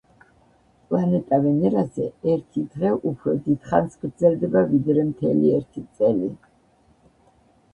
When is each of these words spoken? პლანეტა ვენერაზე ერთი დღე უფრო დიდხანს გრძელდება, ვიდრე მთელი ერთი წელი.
პლანეტა 0.91 1.37
ვენერაზე 1.43 2.07
ერთი 2.35 2.63
დღე 2.77 2.93
უფრო 3.11 3.35
დიდხანს 3.49 4.01
გრძელდება, 4.07 4.65
ვიდრე 4.73 5.05
მთელი 5.11 5.55
ერთი 5.59 5.85
წელი. 6.01 6.33